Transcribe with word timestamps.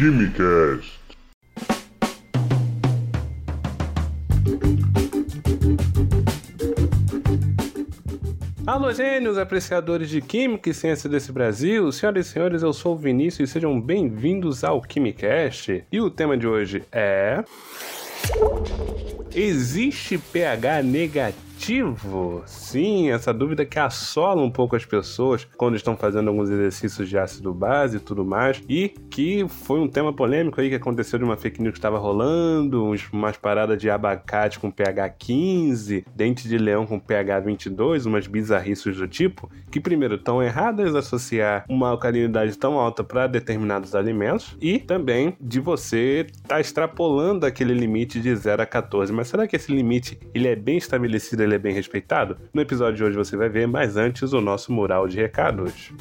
Quimicast. 0.00 0.98
Alô, 8.66 8.90
gênios, 8.94 9.36
apreciadores 9.36 10.08
de 10.08 10.22
Química 10.22 10.70
e 10.70 10.72
Ciência 10.72 11.06
desse 11.06 11.30
Brasil. 11.30 11.92
Senhoras 11.92 12.26
e 12.26 12.30
senhores, 12.30 12.62
eu 12.62 12.72
sou 12.72 12.94
o 12.94 12.96
Vinícius 12.96 13.50
e 13.50 13.52
sejam 13.52 13.78
bem-vindos 13.78 14.64
ao 14.64 14.80
Quimicast. 14.80 15.84
E 15.92 16.00
o 16.00 16.08
tema 16.08 16.34
de 16.34 16.46
hoje 16.46 16.82
é... 16.90 17.44
Existe 19.34 20.16
pH 20.16 20.82
negativo? 20.82 21.49
Sim, 22.46 23.10
essa 23.10 23.34
dúvida 23.34 23.66
que 23.66 23.78
assola 23.78 24.40
um 24.40 24.50
pouco 24.50 24.74
as 24.74 24.86
pessoas 24.86 25.46
quando 25.58 25.76
estão 25.76 25.94
fazendo 25.94 26.28
alguns 26.28 26.48
exercícios 26.48 27.06
de 27.06 27.18
ácido 27.18 27.52
base 27.52 27.98
e 27.98 28.00
tudo 28.00 28.24
mais, 28.24 28.62
e 28.66 28.88
que 29.10 29.46
foi 29.46 29.78
um 29.78 29.86
tema 29.86 30.10
polêmico 30.10 30.58
aí 30.58 30.70
que 30.70 30.76
aconteceu 30.76 31.18
de 31.18 31.24
uma 31.24 31.36
fake 31.36 31.60
news 31.60 31.72
que 31.72 31.78
estava 31.78 31.98
rolando, 31.98 32.90
umas 33.12 33.36
paradas 33.36 33.78
de 33.78 33.90
abacate 33.90 34.58
com 34.58 34.70
pH 34.70 35.10
15, 35.10 36.06
dente 36.16 36.48
de 36.48 36.56
leão 36.56 36.86
com 36.86 36.98
pH 36.98 37.40
22, 37.40 38.06
umas 38.06 38.26
bizarrices 38.26 38.96
do 38.96 39.06
tipo, 39.06 39.50
que 39.70 39.80
primeiro 39.80 40.14
estão 40.14 40.42
erradas 40.42 40.94
associar 40.94 41.66
uma 41.68 41.90
alcalinidade 41.90 42.56
tão 42.56 42.78
alta 42.78 43.04
para 43.04 43.26
determinados 43.26 43.94
alimentos 43.94 44.56
e 44.62 44.78
também 44.78 45.36
de 45.38 45.60
você 45.60 46.26
estar 46.26 46.54
tá 46.54 46.60
extrapolando 46.60 47.44
aquele 47.44 47.74
limite 47.74 48.18
de 48.18 48.34
0 48.34 48.62
a 48.62 48.66
14. 48.66 49.12
Mas 49.12 49.28
será 49.28 49.46
que 49.46 49.56
esse 49.56 49.70
limite 49.70 50.18
ele 50.32 50.48
é 50.48 50.56
bem 50.56 50.78
estabelecido 50.78 51.49
ele 51.50 51.56
é 51.56 51.58
bem 51.58 51.74
respeitado? 51.74 52.36
No 52.54 52.62
episódio 52.62 52.96
de 52.96 53.04
hoje 53.04 53.16
você 53.16 53.36
vai 53.36 53.48
ver, 53.48 53.66
mas 53.66 53.96
antes 53.96 54.32
o 54.32 54.40
nosso 54.40 54.72
mural 54.72 55.06
de 55.06 55.16
recados. 55.16 55.92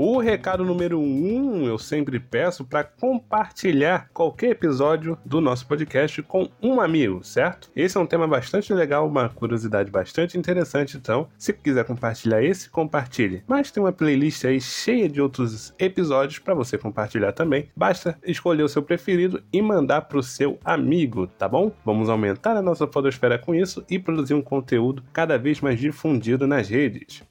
O 0.00 0.18
recado 0.20 0.64
número 0.64 1.00
um 1.00 1.66
eu 1.66 1.76
sempre 1.76 2.20
peço 2.20 2.64
para 2.64 2.84
compartilhar 2.84 4.08
qualquer 4.14 4.50
episódio 4.50 5.18
do 5.24 5.40
nosso 5.40 5.66
podcast 5.66 6.22
com 6.22 6.48
um 6.62 6.80
amigo, 6.80 7.24
certo? 7.24 7.68
Esse 7.74 7.98
é 7.98 8.00
um 8.00 8.06
tema 8.06 8.28
bastante 8.28 8.72
legal, 8.72 9.08
uma 9.08 9.28
curiosidade 9.28 9.90
bastante 9.90 10.38
interessante, 10.38 10.96
então, 10.96 11.26
se 11.36 11.52
quiser 11.52 11.84
compartilhar 11.84 12.40
esse, 12.40 12.70
compartilhe. 12.70 13.42
Mas 13.48 13.72
tem 13.72 13.82
uma 13.82 13.90
playlist 13.90 14.44
aí 14.44 14.60
cheia 14.60 15.08
de 15.08 15.20
outros 15.20 15.74
episódios 15.80 16.38
para 16.38 16.54
você 16.54 16.78
compartilhar 16.78 17.32
também. 17.32 17.68
Basta 17.74 18.16
escolher 18.24 18.62
o 18.62 18.68
seu 18.68 18.84
preferido 18.84 19.42
e 19.52 19.60
mandar 19.60 20.02
para 20.02 20.18
o 20.18 20.22
seu 20.22 20.60
amigo, 20.64 21.26
tá 21.26 21.48
bom? 21.48 21.72
Vamos 21.84 22.08
aumentar 22.08 22.56
a 22.56 22.62
nossa 22.62 22.86
podosfera 22.86 23.36
com 23.36 23.52
isso 23.52 23.84
e 23.90 23.98
produzir 23.98 24.34
um 24.34 24.42
conteúdo 24.42 25.02
cada 25.12 25.36
vez 25.36 25.60
mais 25.60 25.80
difundido 25.80 26.46
nas 26.46 26.68
redes. 26.68 27.24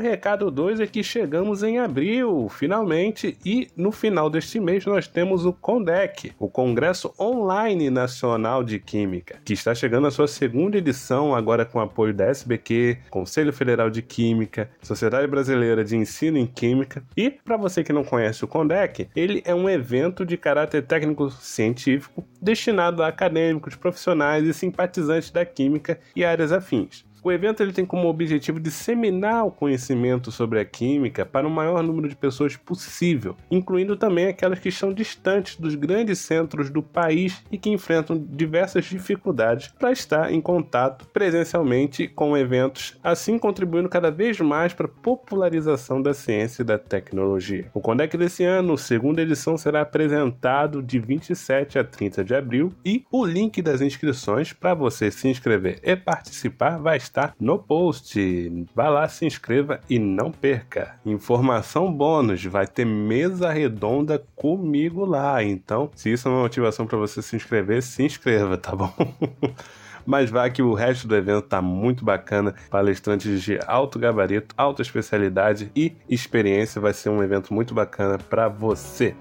Recado 0.00 0.50
2 0.50 0.80
é 0.80 0.86
que 0.86 1.02
chegamos 1.02 1.62
em 1.62 1.78
abril, 1.78 2.48
finalmente, 2.48 3.36
e 3.44 3.68
no 3.76 3.92
final 3.92 4.28
deste 4.28 4.58
mês 4.58 4.84
nós 4.86 5.06
temos 5.06 5.44
o 5.44 5.52
CONDEC, 5.52 6.32
o 6.38 6.48
Congresso 6.48 7.12
Online 7.20 7.90
Nacional 7.90 8.64
de 8.64 8.78
Química, 8.78 9.38
que 9.44 9.52
está 9.52 9.74
chegando 9.74 10.06
à 10.06 10.10
sua 10.10 10.26
segunda 10.26 10.78
edição, 10.78 11.34
agora 11.34 11.64
com 11.64 11.80
apoio 11.80 12.14
da 12.14 12.24
SBQ, 12.26 12.98
Conselho 13.10 13.52
Federal 13.52 13.90
de 13.90 14.02
Química, 14.02 14.70
Sociedade 14.82 15.26
Brasileira 15.26 15.84
de 15.84 15.96
Ensino 15.96 16.38
em 16.38 16.46
Química. 16.46 17.04
E, 17.16 17.30
para 17.30 17.56
você 17.56 17.84
que 17.84 17.92
não 17.92 18.02
conhece 18.02 18.44
o 18.44 18.48
CONDEC, 18.48 19.08
ele 19.14 19.42
é 19.44 19.54
um 19.54 19.68
evento 19.68 20.24
de 20.24 20.36
caráter 20.36 20.82
técnico-científico 20.82 22.24
destinado 22.40 23.02
a 23.02 23.08
acadêmicos, 23.08 23.76
profissionais 23.76 24.46
e 24.46 24.54
simpatizantes 24.54 25.30
da 25.30 25.44
química 25.44 26.00
e 26.16 26.24
áreas 26.24 26.52
afins. 26.52 27.04
O 27.22 27.30
evento 27.30 27.62
ele 27.62 27.72
tem 27.72 27.84
como 27.84 28.08
objetivo 28.08 28.58
disseminar 28.58 29.44
o 29.44 29.50
conhecimento 29.50 30.32
sobre 30.32 30.58
a 30.58 30.64
química 30.64 31.26
para 31.26 31.46
o 31.46 31.50
maior 31.50 31.82
número 31.82 32.08
de 32.08 32.16
pessoas 32.16 32.56
possível, 32.56 33.36
incluindo 33.50 33.94
também 33.96 34.28
aquelas 34.28 34.58
que 34.58 34.70
estão 34.70 34.92
distantes 34.92 35.56
dos 35.56 35.74
grandes 35.74 36.18
centros 36.20 36.70
do 36.70 36.82
país 36.82 37.44
e 37.52 37.58
que 37.58 37.68
enfrentam 37.68 38.16
diversas 38.18 38.86
dificuldades 38.86 39.68
para 39.68 39.92
estar 39.92 40.32
em 40.32 40.40
contato 40.40 41.06
presencialmente 41.08 42.08
com 42.08 42.36
eventos, 42.36 42.98
assim 43.02 43.38
contribuindo 43.38 43.88
cada 43.88 44.10
vez 44.10 44.40
mais 44.40 44.72
para 44.72 44.86
a 44.86 45.02
popularização 45.02 46.00
da 46.00 46.14
ciência 46.14 46.62
e 46.62 46.64
da 46.64 46.78
tecnologia. 46.78 47.70
O 47.74 47.80
Condec 47.80 48.16
desse 48.16 48.44
ano, 48.44 48.78
segunda 48.78 49.20
edição, 49.20 49.58
será 49.58 49.82
apresentado 49.82 50.82
de 50.82 50.98
27 50.98 51.78
a 51.78 51.84
30 51.84 52.24
de 52.24 52.34
abril 52.34 52.72
e 52.84 53.04
o 53.10 53.26
link 53.26 53.60
das 53.60 53.82
inscrições 53.82 54.52
para 54.54 54.72
você 54.72 55.10
se 55.10 55.28
inscrever 55.28 55.80
e 55.82 55.94
participar 55.94 56.78
vai 56.78 56.96
está 57.10 57.34
no 57.38 57.58
post. 57.58 58.66
Vá 58.74 58.88
lá, 58.88 59.08
se 59.08 59.26
inscreva 59.26 59.80
e 59.90 59.98
não 59.98 60.30
perca. 60.30 60.94
Informação 61.04 61.92
bônus, 61.92 62.44
vai 62.44 62.66
ter 62.66 62.86
mesa 62.86 63.50
redonda 63.50 64.24
comigo 64.34 65.04
lá. 65.04 65.42
Então, 65.42 65.90
se 65.94 66.12
isso 66.12 66.28
é 66.28 66.30
uma 66.30 66.42
motivação 66.42 66.86
para 66.86 66.96
você 66.96 67.20
se 67.20 67.36
inscrever, 67.36 67.82
se 67.82 68.02
inscreva, 68.02 68.56
tá 68.56 68.74
bom? 68.74 68.92
mas 70.06 70.30
vá 70.30 70.48
que 70.48 70.62
o 70.62 70.72
resto 70.72 71.06
do 71.06 71.16
evento 71.16 71.42
tá 71.42 71.60
muito 71.60 72.04
bacana. 72.04 72.54
Palestrantes 72.70 73.42
de 73.42 73.58
alto 73.66 73.98
gabarito, 73.98 74.54
alta 74.56 74.82
especialidade 74.82 75.70
e 75.74 75.92
experiência. 76.08 76.80
Vai 76.80 76.92
ser 76.92 77.10
um 77.10 77.22
evento 77.22 77.52
muito 77.52 77.74
bacana 77.74 78.18
para 78.18 78.48
você. 78.48 79.14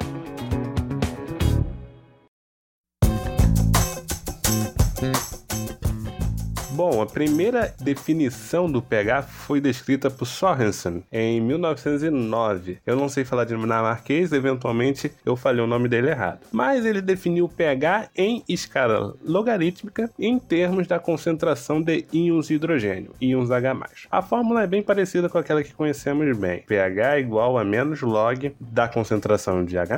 Bom, 6.79 7.01
a 7.01 7.05
primeira 7.05 7.73
definição 7.81 8.71
do 8.71 8.81
pH 8.81 9.23
foi 9.23 9.59
descrita 9.59 10.09
por 10.09 10.25
Sorensen 10.25 11.03
em 11.11 11.41
1909. 11.41 12.77
Eu 12.85 12.95
não 12.95 13.09
sei 13.09 13.25
falar 13.25 13.43
dinamarquês, 13.43 14.31
eventualmente 14.31 15.11
eu 15.25 15.35
falei 15.35 15.61
o 15.61 15.67
nome 15.67 15.89
dele 15.89 16.09
errado. 16.09 16.39
Mas 16.53 16.85
ele 16.85 17.01
definiu 17.01 17.43
o 17.43 17.49
pH 17.49 18.11
em 18.15 18.45
escala 18.47 19.13
logarítmica 19.21 20.09
em 20.17 20.39
termos 20.39 20.87
da 20.87 20.99
concentração 20.99 21.81
de 21.81 22.05
íons 22.13 22.47
de 22.47 22.53
hidrogênio, 22.53 23.11
íons 23.19 23.51
H+. 23.51 23.75
A 24.09 24.21
fórmula 24.21 24.63
é 24.63 24.67
bem 24.67 24.81
parecida 24.81 25.27
com 25.27 25.37
aquela 25.37 25.61
que 25.61 25.73
conhecemos 25.73 26.37
bem. 26.37 26.63
pH 26.65 27.17
é 27.17 27.19
igual 27.19 27.57
a 27.57 27.65
menos 27.65 28.01
log 28.01 28.55
da 28.57 28.87
concentração 28.87 29.65
de 29.65 29.77
H+, 29.77 29.97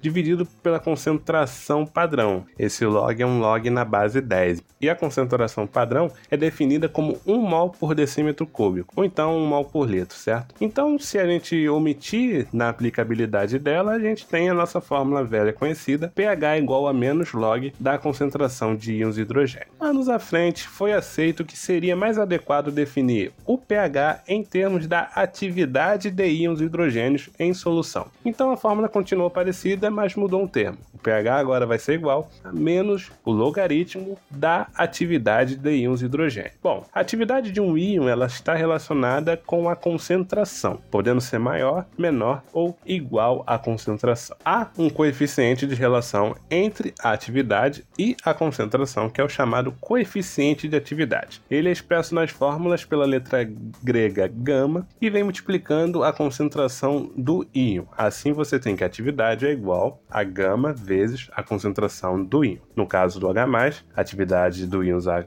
dividido 0.00 0.46
pela 0.62 0.80
concentração 0.80 1.84
padrão. 1.84 2.46
Esse 2.58 2.86
log 2.86 3.22
é 3.22 3.26
um 3.26 3.38
log 3.38 3.68
na 3.68 3.84
base 3.84 4.22
10. 4.22 4.62
E 4.80 4.88
a 4.88 4.96
concentração 4.96 5.66
padrão 5.66 6.10
é 6.30 6.36
definida 6.36 6.88
como 6.88 7.18
1 7.26 7.38
mol 7.38 7.70
por 7.70 7.94
decímetro 7.94 8.46
cúbico, 8.46 8.92
ou 8.96 9.04
então 9.04 9.36
1 9.36 9.46
mol 9.46 9.64
por 9.64 9.88
litro, 9.88 10.16
certo? 10.16 10.54
Então, 10.60 10.98
se 10.98 11.18
a 11.18 11.26
gente 11.26 11.68
omitir 11.68 12.46
na 12.52 12.68
aplicabilidade 12.68 13.58
dela, 13.58 13.92
a 13.92 13.98
gente 13.98 14.26
tem 14.26 14.48
a 14.48 14.54
nossa 14.54 14.80
fórmula 14.80 15.24
velha 15.24 15.52
conhecida, 15.52 16.12
pH 16.14 16.58
igual 16.58 16.86
a 16.86 16.92
menos 16.92 17.32
log 17.32 17.72
da 17.78 17.98
concentração 17.98 18.74
de 18.74 18.94
íons 18.94 19.16
de 19.16 19.22
hidrogênio. 19.22 19.68
Anos 19.80 20.08
à 20.08 20.18
frente, 20.18 20.66
foi 20.66 20.92
aceito 20.92 21.44
que 21.44 21.56
seria 21.56 21.96
mais 21.96 22.18
adequado 22.18 22.70
definir 22.70 23.32
o 23.44 23.58
pH 23.58 24.22
em 24.28 24.42
termos 24.42 24.86
da 24.86 25.10
atividade 25.14 26.10
de 26.10 26.26
íons 26.26 26.60
hidrogênios 26.60 27.28
em 27.38 27.52
solução. 27.54 28.06
Então 28.24 28.50
a 28.50 28.56
fórmula 28.56 28.88
continuou 28.88 29.30
parecida, 29.30 29.90
mas 29.90 30.14
mudou 30.14 30.42
um 30.42 30.48
termo. 30.48 30.78
PH 31.02 31.36
agora 31.36 31.66
vai 31.66 31.78
ser 31.78 31.94
igual 31.94 32.30
a 32.44 32.52
menos 32.52 33.10
o 33.24 33.32
logaritmo 33.32 34.16
da 34.30 34.68
atividade 34.74 35.56
de 35.56 35.70
íons 35.72 36.02
hidrogênio. 36.02 36.52
Bom, 36.62 36.86
a 36.94 37.00
atividade 37.00 37.50
de 37.50 37.60
um 37.60 37.76
íon 37.76 38.08
ela 38.08 38.26
está 38.26 38.54
relacionada 38.54 39.36
com 39.36 39.68
a 39.68 39.76
concentração, 39.76 40.80
podendo 40.90 41.20
ser 41.20 41.38
maior, 41.38 41.86
menor 41.98 42.42
ou 42.52 42.76
igual 42.86 43.42
à 43.46 43.58
concentração. 43.58 44.36
Há 44.44 44.68
um 44.78 44.88
coeficiente 44.88 45.66
de 45.66 45.74
relação 45.74 46.36
entre 46.50 46.94
a 47.02 47.12
atividade 47.12 47.84
e 47.98 48.16
a 48.24 48.32
concentração, 48.32 49.10
que 49.10 49.20
é 49.20 49.24
o 49.24 49.28
chamado 49.28 49.72
coeficiente 49.80 50.68
de 50.68 50.76
atividade. 50.76 51.42
Ele 51.50 51.68
é 51.68 51.72
expresso 51.72 52.14
nas 52.14 52.30
fórmulas 52.30 52.84
pela 52.84 53.04
letra 53.04 53.48
grega 53.82 54.28
gama 54.28 54.86
e 55.00 55.10
vem 55.10 55.24
multiplicando 55.24 56.04
a 56.04 56.12
concentração 56.12 57.10
do 57.16 57.46
íon. 57.54 57.84
Assim 57.96 58.32
você 58.32 58.58
tem 58.58 58.76
que 58.76 58.84
a 58.84 58.86
atividade 58.86 59.46
é 59.46 59.50
igual 59.50 60.00
a 60.10 60.22
gama 60.22 60.72
vezes 60.72 60.91
a 61.32 61.42
concentração 61.42 62.22
do 62.22 62.44
íon. 62.44 62.58
No 62.76 62.86
caso 62.86 63.18
do 63.18 63.28
H+, 63.28 63.84
a 63.94 64.00
atividade 64.00 64.66
do 64.66 64.84
íons 64.84 65.08
H+, 65.08 65.24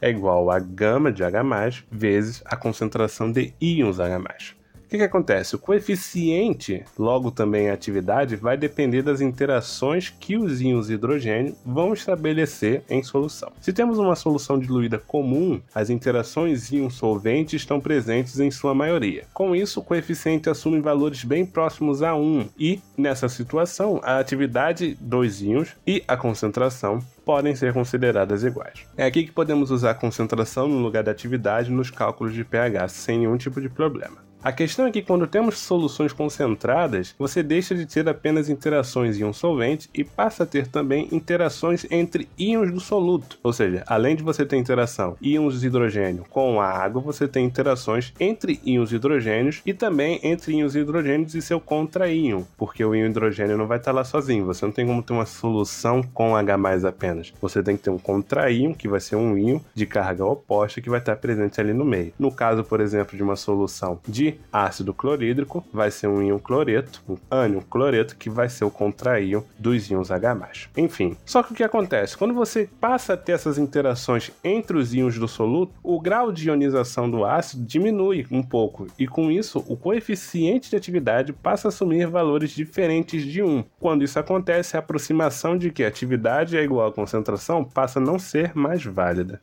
é 0.00 0.10
igual 0.10 0.50
a 0.50 0.58
gama 0.58 1.12
de 1.12 1.24
H+, 1.24 1.84
vezes 1.90 2.42
a 2.44 2.56
concentração 2.56 3.30
de 3.30 3.54
íons 3.60 4.00
H+ 4.00 4.61
que, 4.92 4.98
que 4.98 5.04
acontece? 5.04 5.56
O 5.56 5.58
coeficiente, 5.58 6.84
logo 6.98 7.30
também 7.30 7.70
a 7.70 7.74
atividade, 7.74 8.36
vai 8.36 8.58
depender 8.58 9.00
das 9.00 9.22
interações 9.22 10.10
que 10.10 10.36
os 10.36 10.60
íons 10.60 10.90
hidrogênio 10.90 11.56
vão 11.64 11.94
estabelecer 11.94 12.82
em 12.90 13.02
solução. 13.02 13.50
Se 13.58 13.72
temos 13.72 13.98
uma 13.98 14.14
solução 14.14 14.58
diluída 14.58 14.98
comum, 14.98 15.62
as 15.74 15.88
interações 15.88 16.70
íon-solvente 16.70 17.56
estão 17.56 17.80
presentes 17.80 18.38
em 18.38 18.50
sua 18.50 18.74
maioria. 18.74 19.24
Com 19.32 19.56
isso, 19.56 19.80
o 19.80 19.82
coeficiente 19.82 20.50
assume 20.50 20.78
valores 20.80 21.24
bem 21.24 21.46
próximos 21.46 22.02
a 22.02 22.14
1 22.14 22.50
e, 22.58 22.78
nessa 22.94 23.30
situação, 23.30 23.98
a 24.02 24.18
atividade 24.18 24.94
dos 25.00 25.40
íons 25.40 25.74
e 25.86 26.04
a 26.06 26.18
concentração 26.18 26.98
podem 27.24 27.54
ser 27.56 27.72
consideradas 27.72 28.44
iguais. 28.44 28.86
É 28.94 29.06
aqui 29.06 29.24
que 29.24 29.32
podemos 29.32 29.70
usar 29.70 29.94
concentração 29.94 30.68
no 30.68 30.80
lugar 30.80 31.02
da 31.02 31.12
atividade 31.12 31.70
nos 31.70 31.88
cálculos 31.88 32.34
de 32.34 32.44
pH 32.44 32.88
sem 32.88 33.20
nenhum 33.20 33.38
tipo 33.38 33.58
de 33.58 33.70
problema. 33.70 34.31
A 34.44 34.50
questão 34.50 34.86
é 34.86 34.90
que 34.90 35.02
quando 35.02 35.24
temos 35.28 35.56
soluções 35.60 36.12
concentradas, 36.12 37.14
você 37.16 37.44
deixa 37.44 37.76
de 37.76 37.86
ter 37.86 38.08
apenas 38.08 38.48
interações 38.48 39.16
íon 39.16 39.32
solvente 39.32 39.88
e 39.94 40.02
passa 40.02 40.42
a 40.42 40.46
ter 40.46 40.66
também 40.66 41.06
interações 41.12 41.86
entre 41.88 42.28
íons 42.36 42.72
do 42.72 42.80
soluto. 42.80 43.38
Ou 43.40 43.52
seja, 43.52 43.84
além 43.86 44.16
de 44.16 44.24
você 44.24 44.44
ter 44.44 44.56
interação 44.56 45.16
íons 45.22 45.60
de 45.60 45.68
hidrogênio 45.68 46.24
com 46.28 46.60
a 46.60 46.66
água, 46.66 47.00
você 47.00 47.28
tem 47.28 47.44
interações 47.44 48.12
entre 48.18 48.58
íons 48.64 48.92
hidrogênios 48.92 49.62
e 49.64 49.72
também 49.72 50.18
entre 50.24 50.54
íons 50.54 50.74
hidrogênios 50.74 51.36
e 51.36 51.40
seu 51.40 51.60
contra-íon, 51.60 52.42
porque 52.58 52.84
o 52.84 52.96
íon 52.96 53.10
hidrogênio 53.10 53.56
não 53.56 53.68
vai 53.68 53.78
estar 53.78 53.92
lá 53.92 54.02
sozinho. 54.02 54.46
Você 54.46 54.64
não 54.64 54.72
tem 54.72 54.84
como 54.84 55.04
ter 55.04 55.12
uma 55.12 55.24
solução 55.24 56.02
com 56.02 56.34
H 56.34 56.58
apenas. 56.88 57.32
Você 57.40 57.62
tem 57.62 57.76
que 57.76 57.84
ter 57.84 57.90
um 57.90 57.98
contra-íon, 57.98 58.74
que 58.74 58.88
vai 58.88 58.98
ser 58.98 59.14
um 59.14 59.38
íon 59.38 59.60
de 59.72 59.86
carga 59.86 60.24
oposta 60.24 60.80
que 60.80 60.90
vai 60.90 60.98
estar 60.98 61.14
presente 61.14 61.60
ali 61.60 61.72
no 61.72 61.84
meio. 61.84 62.12
No 62.18 62.32
caso, 62.32 62.64
por 62.64 62.80
exemplo, 62.80 63.16
de 63.16 63.22
uma 63.22 63.36
solução 63.36 64.00
de 64.08 64.31
ácido 64.52 64.94
clorídrico, 64.94 65.64
vai 65.72 65.90
ser 65.90 66.06
um 66.06 66.22
íon 66.22 66.38
cloreto, 66.38 67.02
um 67.08 67.16
ânion 67.30 67.60
cloreto, 67.60 68.16
que 68.16 68.30
vai 68.30 68.48
ser 68.48 68.64
o 68.64 68.70
contra-íon 68.70 69.42
dos 69.58 69.90
íons 69.90 70.10
H+. 70.10 70.68
Enfim, 70.76 71.16
só 71.24 71.42
que 71.42 71.52
o 71.52 71.54
que 71.54 71.64
acontece? 71.64 72.16
Quando 72.16 72.34
você 72.34 72.68
passa 72.80 73.14
a 73.14 73.16
ter 73.16 73.32
essas 73.32 73.58
interações 73.58 74.30
entre 74.42 74.76
os 74.76 74.94
íons 74.94 75.18
do 75.18 75.28
soluto, 75.28 75.72
o 75.82 76.00
grau 76.00 76.32
de 76.32 76.48
ionização 76.48 77.10
do 77.10 77.24
ácido 77.24 77.64
diminui 77.64 78.26
um 78.30 78.42
pouco, 78.42 78.86
e 78.98 79.06
com 79.06 79.30
isso, 79.30 79.64
o 79.68 79.76
coeficiente 79.76 80.70
de 80.70 80.76
atividade 80.76 81.32
passa 81.32 81.68
a 81.68 81.70
assumir 81.70 82.06
valores 82.06 82.50
diferentes 82.50 83.22
de 83.24 83.42
1. 83.42 83.64
Quando 83.80 84.04
isso 84.04 84.18
acontece, 84.18 84.76
a 84.76 84.80
aproximação 84.80 85.56
de 85.56 85.70
que 85.70 85.84
a 85.84 85.88
atividade 85.88 86.56
é 86.56 86.62
igual 86.62 86.88
à 86.88 86.92
concentração 86.92 87.64
passa 87.64 87.98
a 87.98 88.02
não 88.02 88.18
ser 88.18 88.54
mais 88.54 88.84
válida. 88.84 89.40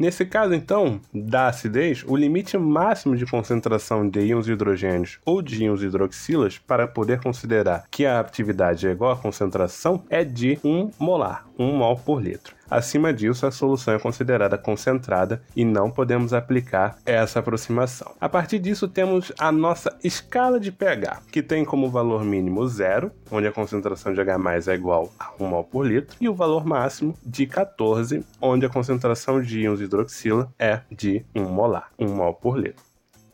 Nesse 0.00 0.24
caso, 0.24 0.54
então, 0.54 0.98
da 1.12 1.48
acidez, 1.48 2.02
o 2.08 2.16
limite 2.16 2.56
máximo 2.56 3.14
de 3.14 3.26
concentração 3.26 4.08
de 4.08 4.20
íons 4.20 4.48
hidrogênios 4.48 5.18
ou 5.26 5.42
de 5.42 5.62
íons 5.62 5.82
hidroxilas 5.82 6.56
para 6.56 6.88
poder 6.88 7.20
considerar 7.20 7.84
que 7.90 8.06
a 8.06 8.18
atividade 8.18 8.88
é 8.88 8.92
igual 8.92 9.12
à 9.12 9.16
concentração 9.18 10.02
é 10.08 10.24
de 10.24 10.58
1 10.64 10.92
molar, 10.98 11.46
1 11.58 11.76
mol 11.76 11.96
por 11.98 12.22
litro. 12.22 12.56
Acima 12.70 13.12
disso, 13.12 13.46
a 13.46 13.50
solução 13.50 13.94
é 13.94 13.98
considerada 13.98 14.56
concentrada 14.56 15.42
e 15.56 15.64
não 15.64 15.90
podemos 15.90 16.32
aplicar 16.32 16.96
essa 17.04 17.40
aproximação. 17.40 18.14
A 18.20 18.28
partir 18.28 18.60
disso, 18.60 18.86
temos 18.86 19.32
a 19.38 19.50
nossa 19.50 19.98
escala 20.04 20.60
de 20.60 20.70
pH, 20.70 21.22
que 21.32 21.42
tem 21.42 21.64
como 21.64 21.90
valor 21.90 22.24
mínimo 22.24 22.66
zero, 22.68 23.10
onde 23.30 23.48
a 23.48 23.52
concentração 23.52 24.14
de 24.14 24.20
H 24.20 24.38
é 24.68 24.74
igual 24.74 25.12
a 25.18 25.30
1 25.40 25.46
mol 25.46 25.64
por 25.64 25.84
litro, 25.84 26.16
e 26.20 26.28
o 26.28 26.34
valor 26.34 26.64
máximo 26.64 27.14
de 27.26 27.46
14, 27.46 28.24
onde 28.40 28.64
a 28.64 28.68
concentração 28.68 29.42
de 29.42 29.62
íons 29.62 29.80
hidroxila 29.80 30.52
é 30.58 30.80
de 30.90 31.24
1 31.34 31.42
molar, 31.42 31.90
1 31.98 32.06
mol 32.06 32.34
por 32.34 32.56
litro. 32.56 32.89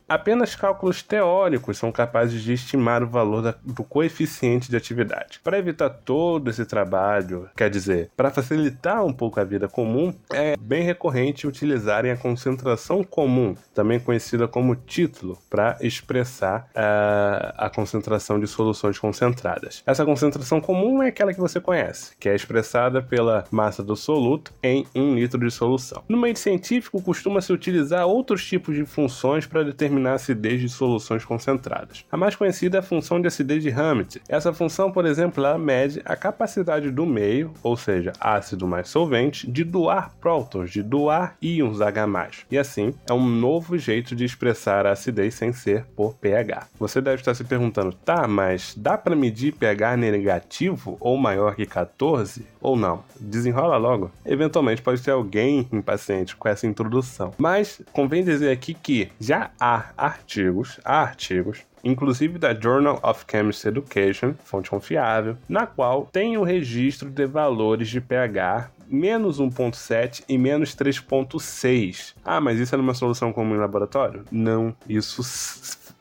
Apenas 0.08 0.54
cálculos 0.54 1.02
teóricos 1.02 1.78
são 1.78 1.90
capazes 1.90 2.40
de 2.40 2.52
estimar 2.52 3.02
o 3.02 3.08
valor 3.08 3.42
da, 3.42 3.54
do 3.64 3.82
coeficiente 3.82 4.70
de 4.70 4.76
atividade. 4.76 5.40
Para 5.42 5.58
evitar 5.58 5.90
todo 5.90 6.48
esse 6.48 6.64
trabalho, 6.64 7.50
quer 7.56 7.68
dizer, 7.68 8.10
para 8.16 8.30
facilitar 8.30 9.04
um 9.04 9.12
pouco 9.12 9.40
a 9.40 9.44
vida 9.44 9.66
comum, 9.66 10.14
é 10.32 10.56
bem 10.56 10.84
recorrente 10.84 11.48
utilizarem 11.48 12.12
a 12.12 12.16
concentração 12.16 13.02
comum, 13.02 13.56
também 13.74 13.98
conhecida 13.98 14.46
como 14.46 14.76
título, 14.76 15.38
para 15.50 15.76
expressar 15.80 16.68
uh, 16.70 17.54
a 17.56 17.68
concentração 17.68 18.38
de 18.38 18.46
soluções 18.46 19.00
concentradas. 19.00 19.82
Essa 19.84 20.04
concentração 20.04 20.60
comum 20.60 21.02
é 21.02 21.08
aquela 21.08 21.34
que 21.34 21.40
você 21.40 21.60
conhece, 21.60 22.16
que 22.20 22.28
é 22.28 22.34
expressada 22.36 23.02
pela 23.02 23.44
massa 23.50 23.82
do 23.82 23.96
soluto 23.96 24.54
em 24.62 24.86
um 24.94 25.16
litro 25.16 25.40
de 25.40 25.50
solução. 25.50 26.04
No 26.08 26.16
meio 26.16 26.36
científico, 26.36 27.02
costuma-se 27.02 27.52
utilizar 27.52 28.06
outros 28.06 28.46
tipos 28.46 28.76
de 28.76 28.84
funções 28.84 29.46
para 29.46 29.64
determinar 29.64 29.95
determinar 29.96 30.12
a 30.12 30.14
acidez 30.14 30.60
de 30.60 30.68
soluções 30.68 31.24
concentradas. 31.24 32.04
A 32.10 32.16
mais 32.16 32.36
conhecida 32.36 32.78
é 32.78 32.80
a 32.80 32.82
função 32.82 33.20
de 33.20 33.26
acidez 33.26 33.62
de 33.62 33.70
Hammett. 33.70 34.20
Essa 34.28 34.52
função, 34.52 34.92
por 34.92 35.06
exemplo, 35.06 35.44
ela 35.44 35.58
mede 35.58 36.00
a 36.04 36.14
capacidade 36.14 36.90
do 36.90 37.06
meio, 37.06 37.52
ou 37.62 37.76
seja, 37.76 38.12
ácido 38.20 38.66
mais 38.66 38.88
solvente, 38.88 39.50
de 39.50 39.64
doar 39.64 40.12
prótons, 40.20 40.70
de 40.70 40.82
doar 40.82 41.36
íons 41.40 41.80
H+. 41.80 42.06
E 42.50 42.58
assim, 42.58 42.94
é 43.08 43.12
um 43.12 43.26
novo 43.26 43.78
jeito 43.78 44.14
de 44.14 44.24
expressar 44.24 44.86
a 44.86 44.92
acidez 44.92 45.34
sem 45.34 45.52
ser 45.52 45.84
por 45.96 46.14
pH. 46.14 46.68
Você 46.78 47.00
deve 47.00 47.16
estar 47.16 47.34
se 47.34 47.44
perguntando, 47.44 47.92
tá, 47.92 48.28
mas 48.28 48.74
dá 48.76 48.98
para 48.98 49.16
medir 49.16 49.52
pH 49.52 49.96
negativo 49.96 50.96
ou 51.00 51.16
maior 51.16 51.54
que 51.54 51.66
14 51.66 52.46
ou 52.60 52.76
não? 52.76 53.02
Desenrola 53.18 53.76
logo. 53.76 54.10
Eventualmente 54.24 54.82
pode 54.82 55.02
ter 55.02 55.10
alguém 55.10 55.68
impaciente 55.72 56.36
com 56.36 56.48
essa 56.48 56.66
introdução. 56.66 57.32
Mas 57.38 57.80
convém 57.92 58.24
dizer 58.24 58.50
aqui 58.50 58.74
que 58.74 59.08
já 59.20 59.50
há 59.60 59.85
artigos, 59.96 60.80
artigos 60.84 61.64
inclusive 61.84 62.38
da 62.38 62.52
Journal 62.52 62.98
of 63.02 63.24
Chemistry 63.30 63.68
Education, 63.70 64.34
fonte 64.44 64.70
confiável, 64.70 65.36
na 65.48 65.66
qual 65.66 66.06
tem 66.06 66.36
o 66.36 66.42
registro 66.42 67.08
de 67.08 67.26
valores 67.26 67.88
de 67.88 68.00
pH 68.00 68.70
menos 68.88 69.40
1.7 69.40 70.24
e 70.28 70.38
menos 70.38 70.74
3.6. 70.74 72.14
Ah, 72.24 72.40
mas 72.40 72.58
isso 72.58 72.74
é 72.74 72.78
numa 72.78 72.94
solução 72.94 73.32
comum 73.32 73.54
em 73.54 73.58
laboratório? 73.58 74.24
Não, 74.30 74.74
isso 74.88 75.22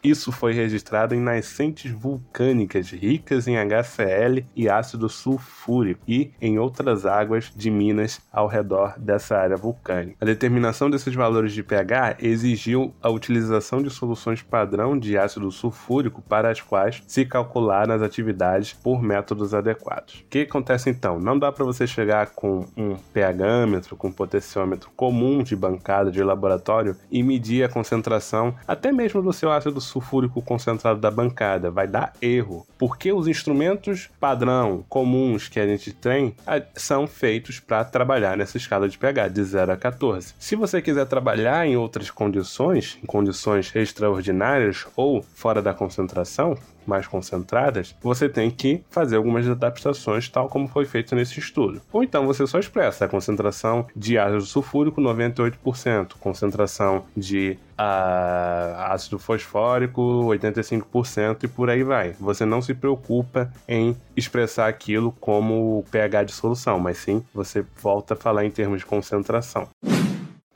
isso 0.09 0.31
foi 0.31 0.53
registrado 0.53 1.15
em 1.15 1.19
nascentes 1.19 1.91
vulcânicas 1.91 2.91
ricas 2.91 3.47
em 3.47 3.55
HCl 3.57 4.45
e 4.55 4.69
ácido 4.69 5.09
sulfúrico 5.09 6.01
e 6.07 6.31
em 6.39 6.59
outras 6.59 7.05
águas 7.05 7.51
de 7.55 7.71
minas 7.71 8.21
ao 8.31 8.47
redor 8.47 8.93
dessa 8.99 9.35
área 9.35 9.57
vulcânica. 9.57 10.17
A 10.21 10.25
determinação 10.25 10.89
desses 10.89 11.15
valores 11.15 11.53
de 11.53 11.63
pH 11.63 12.17
exigiu 12.19 12.93
a 13.01 13.09
utilização 13.09 13.81
de 13.81 13.89
soluções 13.89 14.43
padrão 14.43 14.97
de 14.97 15.17
ácido 15.17 15.51
sulfúrico 15.51 16.21
para 16.21 16.51
as 16.51 16.61
quais 16.61 17.01
se 17.07 17.25
calcularam 17.25 17.95
as 17.95 18.01
atividades 18.01 18.73
por 18.73 19.01
métodos 19.01 19.53
adequados. 19.53 20.19
O 20.19 20.29
que 20.29 20.39
acontece 20.41 20.89
então? 20.89 21.19
Não 21.19 21.37
dá 21.37 21.51
para 21.51 21.65
você 21.65 21.87
chegar 21.87 22.27
com 22.31 22.67
um 22.77 22.95
pHmetro, 22.95 23.95
com 23.95 24.09
um 24.09 24.11
potenciômetro 24.11 24.91
comum 24.95 25.41
de 25.41 25.55
bancada 25.55 26.11
de 26.11 26.23
laboratório 26.23 26.95
e 27.09 27.23
medir 27.23 27.63
a 27.63 27.69
concentração 27.69 28.53
até 28.67 28.91
mesmo 28.91 29.21
do 29.21 29.33
seu 29.33 29.51
ácido 29.51 29.81
sulfúrico 29.81 29.94
sulfúrico 29.95 30.41
concentrado 30.41 30.99
da 30.99 31.09
bancada, 31.09 31.71
vai 31.71 31.87
dar 31.87 32.11
erro, 32.21 32.67
porque 32.77 33.11
os 33.11 33.27
instrumentos 33.27 34.09
padrão 34.19 34.83
comuns 34.89 35.47
que 35.47 35.59
a 35.59 35.67
gente 35.67 35.93
tem 35.93 36.35
são 36.75 37.07
feitos 37.07 37.59
para 37.59 37.83
trabalhar 37.83 38.37
nessa 38.37 38.57
escala 38.57 38.87
de 38.87 38.97
pH 38.97 39.27
de 39.29 39.43
0 39.43 39.71
a 39.71 39.77
14. 39.77 40.33
Se 40.39 40.55
você 40.55 40.81
quiser 40.81 41.05
trabalhar 41.05 41.65
em 41.65 41.77
outras 41.77 42.09
condições, 42.09 42.97
em 43.03 43.05
condições 43.05 43.75
extraordinárias 43.75 44.85
ou 44.95 45.21
fora 45.21 45.61
da 45.61 45.73
concentração, 45.73 46.57
mais 46.85 47.07
concentradas, 47.07 47.95
você 48.01 48.29
tem 48.29 48.49
que 48.49 48.83
fazer 48.89 49.15
algumas 49.15 49.47
adaptações, 49.47 50.29
tal 50.29 50.47
como 50.47 50.67
foi 50.67 50.85
feito 50.85 51.15
nesse 51.15 51.39
estudo. 51.39 51.81
Ou 51.91 52.03
então 52.03 52.25
você 52.25 52.45
só 52.45 52.59
expressa 52.59 53.05
a 53.05 53.07
concentração 53.07 53.87
de 53.95 54.17
ácido 54.17 54.41
sulfúrico 54.41 55.01
98%, 55.01 56.13
concentração 56.19 57.05
de 57.15 57.57
uh, 57.77 58.91
ácido 58.91 59.19
fosfórico 59.19 60.01
85% 60.01 61.43
e 61.43 61.47
por 61.47 61.69
aí 61.69 61.83
vai. 61.83 62.11
Você 62.19 62.45
não 62.45 62.61
se 62.65 62.73
preocupa 62.73 63.51
em 63.67 63.95
expressar 64.15 64.67
aquilo 64.67 65.11
como 65.19 65.83
pH 65.91 66.23
de 66.23 66.33
solução, 66.33 66.79
mas 66.79 66.97
sim 66.97 67.23
você 67.33 67.65
volta 67.81 68.13
a 68.13 68.17
falar 68.17 68.45
em 68.45 68.51
termos 68.51 68.79
de 68.79 68.85
concentração. 68.85 69.67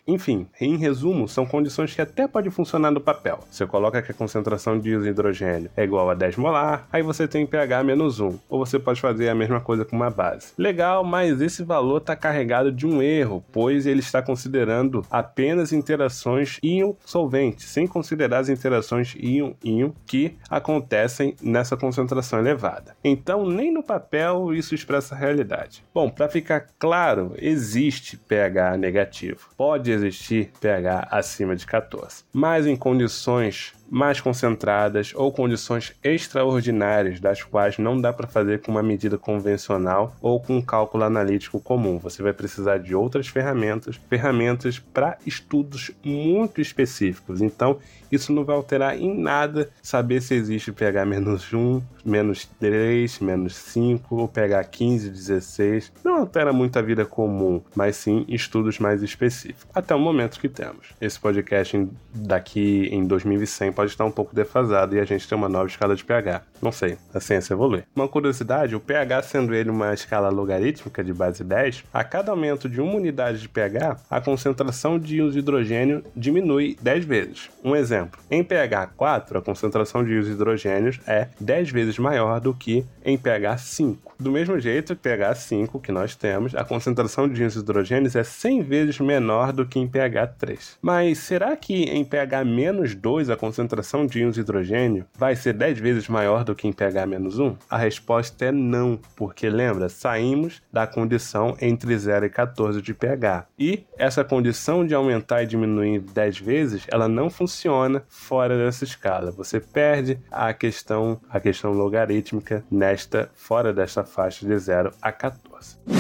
Enfim, 0.10 0.48
em 0.60 0.76
resumo, 0.76 1.28
são 1.28 1.46
condições 1.46 1.94
que 1.94 2.02
até 2.02 2.28
podem 2.28 2.50
funcionar 2.50 2.90
no 2.90 3.00
papel. 3.00 3.40
Você 3.52 3.68
coloca 3.68 4.02
que 4.02 4.12
a 4.12 4.16
concentração 4.16 4.80
de 4.80 4.90
hidrogênio 4.90 5.70
é 5.78 5.84
igual 5.84 6.10
a 6.10 6.16
10 6.16 6.36
molar, 6.38 6.88
aí 6.92 7.04
você 7.04 7.28
tem 7.28 7.46
pH 7.46 7.84
menos 7.84 8.20
1, 8.20 8.40
ou 8.50 8.66
você 8.66 8.80
pode 8.80 9.00
fazer 9.00 9.30
a 9.30 9.36
mesma 9.36 9.62
coisa 9.62 9.86
com 9.86 9.96
uma 9.96 10.10
base. 10.10 10.54
Legal, 10.58 11.04
mas 11.04 11.40
esse 11.42 11.64
valor 11.64 11.98
está 11.98 12.16
carregado 12.16 12.72
de 12.72 12.88
um 12.88 13.04
erro, 13.04 13.44
pois 13.52 13.86
ele 13.86 14.00
está 14.00 14.20
considerando 14.20 15.06
apenas 15.12 15.72
interações 15.72 16.58
íon-solvente, 16.64 17.62
sem 17.62 17.86
considerar 17.86 18.40
as 18.40 18.50
interações 18.50 19.16
íon-íon 19.16 19.92
que 20.08 20.36
acontecem 20.50 21.36
nessa 21.40 21.78
concentração 21.78 22.40
elevada. 22.40 22.96
Então, 23.04 23.48
nem 23.48 23.72
no 23.72 23.84
papel 23.84 24.56
isso 24.56 24.74
expressa 24.74 25.14
a 25.14 25.18
realidade. 25.20 25.84
Bom, 25.94 26.10
para 26.10 26.28
ficar 26.28 26.66
claro, 26.80 27.34
existe 27.38 28.18
pH 28.18 28.76
negativo. 28.76 29.50
Pode 29.56 29.99
existir 30.04 30.52
pH 30.60 31.08
acima 31.12 31.56
de 31.56 31.66
14. 31.66 32.24
Mas 32.34 32.66
em 32.66 32.76
condições 32.76 33.74
mais 33.90 34.22
concentradas 34.22 35.14
ou 35.16 35.32
condições 35.32 35.96
extraordinárias, 36.04 37.20
das 37.20 37.44
quais 37.44 37.78
não 37.78 38.00
dá 38.00 38.14
para 38.14 38.28
fazer 38.28 38.62
com 38.62 38.72
uma 38.72 38.84
medida 38.84 39.18
convencional 39.18 40.16
ou 40.22 40.40
com 40.40 40.58
um 40.58 40.62
cálculo 40.62 41.04
analítico 41.04 41.60
comum. 41.60 41.98
Você 42.00 42.22
vai 42.22 42.34
precisar 42.34 42.78
de 42.78 42.94
outras 42.94 43.28
ferramentas, 43.28 44.00
ferramentas 44.10 44.80
para 44.80 45.18
estudos 45.26 45.92
muito 46.04 46.62
específicos. 46.62 47.42
Então, 47.42 47.78
isso 48.12 48.34
não 48.34 48.44
vai 48.44 48.56
alterar 48.56 48.98
em 48.98 49.16
nada 49.16 49.70
saber 49.82 50.22
se 50.22 50.34
existe 50.34 50.72
pH 50.72 51.06
menos 51.06 51.54
1, 51.54 51.82
menos 52.04 52.46
3, 52.60 53.20
menos 53.20 53.56
5 53.56 54.16
ou 54.16 54.28
pH 54.28 54.64
15, 54.64 55.10
16. 55.10 55.92
Não 56.04 56.18
altera 56.18 56.52
muito 56.52 56.78
a 56.80 56.82
vida 56.82 57.06
comum, 57.06 57.62
mas 57.76 57.96
sim 57.96 58.26
estudos 58.28 58.80
mais 58.80 59.04
específicos. 59.04 59.68
Até 59.74 59.94
o 59.94 60.00
momento 60.00 60.40
que 60.40 60.50
temos. 60.50 60.88
Esse 61.00 61.20
podcast 61.20 61.88
daqui 62.14 62.90
em 62.92 63.06
2100 63.06 63.74
pode 63.80 63.92
estar 63.92 64.04
um 64.04 64.12
pouco 64.12 64.36
defasado 64.36 64.94
e 64.94 65.00
a 65.00 65.06
gente 65.06 65.26
tem 65.26 65.38
uma 65.38 65.48
nova 65.48 65.66
escala 65.68 65.96
de 65.96 66.04
pH. 66.04 66.42
Não 66.62 66.70
sei, 66.70 66.98
a 67.14 67.20
ciência 67.22 67.54
evolui. 67.54 67.84
Uma 67.96 68.10
curiosidade, 68.10 68.76
o 68.76 68.80
pH 68.80 69.22
sendo 69.24 69.56
ele 69.56 69.70
uma 69.70 69.94
escala 69.94 70.28
logarítmica 70.28 71.02
de 71.02 71.14
base 71.14 71.46
10, 71.46 71.86
a 71.94 72.04
cada 72.04 72.32
aumento 72.32 72.68
de 72.68 72.82
uma 72.82 72.96
unidade 72.96 73.40
de 73.40 73.48
pH, 73.48 73.96
a 74.10 74.20
concentração 74.20 75.00
de 75.00 75.16
íons 75.16 75.32
de 75.32 75.40
hidrogênio 75.40 76.04
diminui 76.14 76.78
10 76.82 77.06
vezes. 77.06 77.50
Um 77.64 77.74
exemplo, 77.74 78.20
em 78.30 78.44
pH 78.44 78.88
4, 78.98 79.38
a 79.38 79.42
concentração 79.42 80.04
de 80.04 80.12
íons 80.12 80.26
de 80.26 80.34
hidrogênios 80.34 81.00
é 81.08 81.30
10 81.40 81.72
vezes 81.72 81.98
maior 81.98 82.42
do 82.42 82.54
que 82.54 82.84
em 83.06 83.18
pH 83.18 83.60
5. 83.60 84.16
Do 84.20 84.34
mesmo 84.34 84.60
jeito 84.60 84.94
pH 84.94 85.36
5 85.36 85.80
que 85.80 85.94
nós 85.94 86.14
temos, 86.18 86.54
a 86.54 86.66
concentração 86.66 87.30
de 87.30 87.42
íons 87.42 87.54
de 87.54 87.60
hidrogênios 87.60 88.18
é 88.18 88.24
100 88.26 88.62
vezes 88.64 89.00
menor 89.00 89.54
do 89.54 89.66
que 89.66 89.80
em 89.80 89.88
pH 89.88 90.28
3. 90.38 90.78
Mas 90.82 91.20
será 91.20 91.56
que 91.56 91.84
em 91.84 92.04
pH 92.04 92.44
menos 92.44 92.94
2 92.94 93.30
a 93.30 93.38
concentração 93.38 93.69
de 94.08 94.20
íons 94.20 94.36
de 94.36 94.42
hidrogênio 94.42 95.06
vai 95.18 95.36
ser 95.36 95.54
10 95.54 95.80
vezes 95.80 96.08
maior 96.08 96.44
do 96.44 96.56
que 96.56 96.68
em 96.68 96.74
pH 96.74 97.06
menos 97.06 97.40
1? 97.40 97.56
A 97.70 97.78
resposta 97.78 98.46
é 98.46 98.52
não, 98.52 99.00
porque 99.16 99.50
lembra, 99.50 99.90
saímos 99.90 100.62
da 100.72 100.88
condição 100.88 101.56
entre 101.62 101.98
0 101.98 102.26
e 102.26 102.30
14 102.30 102.82
de 102.82 102.94
pH. 102.94 103.48
E 103.58 103.86
essa 103.98 104.24
condição 104.24 104.86
de 104.86 104.94
aumentar 104.94 105.44
e 105.44 105.48
diminuir 105.48 106.00
10 106.00 106.40
vezes, 106.40 106.88
ela 106.92 107.08
não 107.08 107.30
funciona 107.30 108.04
fora 108.08 108.58
dessa 108.58 108.84
escala. 108.84 109.32
Você 109.32 109.60
perde 109.60 110.20
a 110.32 110.54
questão, 110.54 111.20
a 111.30 111.40
questão 111.40 111.72
logarítmica 111.72 112.64
nesta 112.72 113.30
fora 113.34 113.74
desta 113.74 114.04
faixa 114.04 114.46
de 114.46 114.58
0 114.58 114.92
a 115.02 115.12
14. 115.12 115.99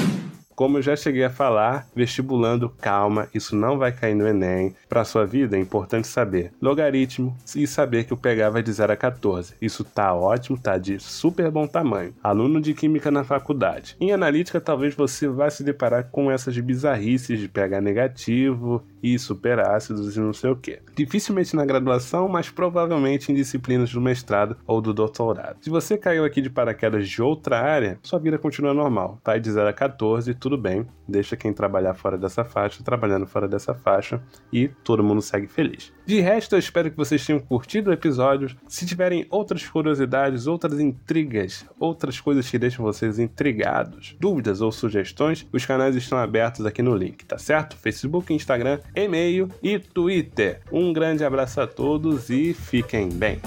Como 0.59 0.77
eu 0.77 0.81
já 0.81 0.93
cheguei 0.93 1.23
a 1.23 1.29
falar, 1.29 1.87
vestibulando, 1.95 2.67
calma, 2.81 3.29
isso 3.33 3.55
não 3.55 3.77
vai 3.77 3.93
cair 3.93 4.13
no 4.13 4.27
Enem. 4.27 4.75
Para 4.89 5.05
sua 5.05 5.25
vida 5.25 5.55
é 5.55 5.59
importante 5.61 6.05
saber 6.05 6.51
logaritmo 6.61 7.33
e 7.55 7.65
saber 7.65 8.03
que 8.03 8.13
o 8.13 8.17
pH 8.17 8.49
vai 8.49 8.61
de 8.61 8.73
0 8.73 8.91
a 8.91 8.97
14. 8.97 9.53
Isso 9.61 9.85
tá 9.85 10.13
ótimo, 10.13 10.59
tá 10.59 10.77
de 10.77 10.99
super 10.99 11.49
bom 11.49 11.65
tamanho. 11.65 12.13
Aluno 12.21 12.59
de 12.59 12.73
química 12.73 13.09
na 13.09 13.23
faculdade. 13.23 13.95
Em 14.01 14.11
analítica, 14.11 14.59
talvez 14.59 14.93
você 14.93 15.29
vá 15.29 15.49
se 15.49 15.63
deparar 15.63 16.09
com 16.11 16.29
essas 16.29 16.57
bizarrices 16.57 17.39
de 17.39 17.47
pH 17.47 17.79
negativo 17.79 18.83
e 19.01 19.17
superácidos 19.17 20.17
e 20.17 20.19
não 20.19 20.33
sei 20.33 20.49
o 20.49 20.57
que. 20.57 20.79
Dificilmente 20.93 21.55
na 21.55 21.65
graduação, 21.65 22.27
mas 22.27 22.49
provavelmente 22.49 23.31
em 23.31 23.35
disciplinas 23.35 23.93
do 23.93 24.01
mestrado 24.01 24.57
ou 24.67 24.81
do 24.81 24.93
doutorado. 24.93 25.55
Se 25.61 25.69
você 25.69 25.97
caiu 25.97 26.25
aqui 26.25 26.41
de 26.41 26.49
paraquedas 26.49 27.07
de 27.07 27.21
outra 27.21 27.61
área, 27.61 27.97
sua 28.03 28.19
vida 28.19 28.37
continua 28.37 28.73
normal. 28.73 29.21
Vai 29.23 29.39
de 29.39 29.49
0 29.49 29.69
a 29.69 29.73
14, 29.73 30.33
tudo 30.49 30.57
bem. 30.57 30.87
Deixa 31.07 31.37
quem 31.37 31.53
trabalhar 31.53 31.93
fora 31.93 32.17
dessa 32.17 32.43
faixa, 32.43 32.83
trabalhando 32.83 33.27
fora 33.27 33.47
dessa 33.47 33.75
faixa 33.75 34.19
e 34.51 34.67
todo 34.67 35.03
mundo 35.03 35.21
segue 35.21 35.47
feliz. 35.47 35.93
De 36.05 36.19
resto, 36.19 36.55
eu 36.55 36.59
espero 36.59 36.89
que 36.89 36.97
vocês 36.97 37.23
tenham 37.23 37.39
curtido 37.39 37.91
o 37.91 37.93
episódio. 37.93 38.49
Se 38.67 38.85
tiverem 38.85 39.27
outras 39.29 39.67
curiosidades, 39.67 40.47
outras 40.47 40.79
intrigas, 40.79 41.65
outras 41.79 42.19
coisas 42.19 42.49
que 42.49 42.57
deixam 42.57 42.83
vocês 42.83 43.19
intrigados, 43.19 44.15
dúvidas 44.19 44.59
ou 44.59 44.71
sugestões, 44.71 45.47
os 45.53 45.65
canais 45.65 45.95
estão 45.95 46.17
abertos 46.17 46.65
aqui 46.65 46.81
no 46.81 46.95
link, 46.95 47.23
tá 47.25 47.37
certo? 47.37 47.77
Facebook, 47.77 48.33
Instagram, 48.33 48.79
e-mail 48.95 49.49
e 49.61 49.77
Twitter. 49.77 50.61
Um 50.71 50.91
grande 50.91 51.23
abraço 51.23 51.61
a 51.61 51.67
todos 51.67 52.31
e 52.31 52.55
fiquem 52.55 53.09
bem. 53.09 53.39